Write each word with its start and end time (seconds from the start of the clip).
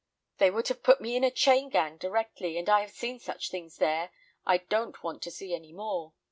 They 0.39 0.49
would 0.49 0.67
have 0.69 0.81
put 0.81 0.99
me 0.99 1.15
in 1.15 1.23
a 1.23 1.29
chain 1.29 1.69
gang 1.69 1.97
directly, 1.97 2.57
and 2.57 2.67
I 2.67 2.81
have 2.81 2.89
seen 2.89 3.19
such 3.19 3.51
things 3.51 3.77
there 3.77 4.09
I 4.47 4.57
don't 4.57 5.03
want 5.03 5.21
to 5.21 5.29
see 5.29 5.53
any 5.53 5.73
more. 5.73 6.13